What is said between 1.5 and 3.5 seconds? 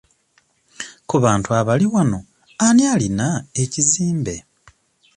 abali wano ani alina